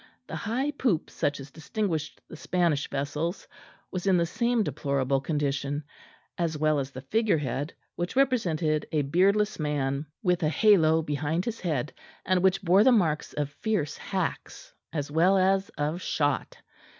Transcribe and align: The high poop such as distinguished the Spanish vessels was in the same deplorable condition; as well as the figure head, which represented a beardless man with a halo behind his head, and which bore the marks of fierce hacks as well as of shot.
The 0.25 0.35
high 0.35 0.71
poop 0.71 1.11
such 1.11 1.39
as 1.39 1.51
distinguished 1.51 2.21
the 2.27 2.35
Spanish 2.35 2.89
vessels 2.89 3.47
was 3.91 4.07
in 4.07 4.17
the 4.17 4.25
same 4.25 4.63
deplorable 4.63 5.21
condition; 5.21 5.83
as 6.39 6.57
well 6.57 6.79
as 6.79 6.89
the 6.89 7.01
figure 7.03 7.37
head, 7.37 7.71
which 7.97 8.15
represented 8.15 8.87
a 8.91 9.03
beardless 9.03 9.59
man 9.59 10.07
with 10.23 10.41
a 10.41 10.49
halo 10.49 11.03
behind 11.03 11.45
his 11.45 11.59
head, 11.59 11.93
and 12.25 12.41
which 12.41 12.63
bore 12.63 12.83
the 12.83 12.91
marks 12.91 13.33
of 13.33 13.51
fierce 13.51 13.95
hacks 13.95 14.73
as 14.91 15.11
well 15.11 15.37
as 15.37 15.69
of 15.77 16.01
shot. 16.01 16.57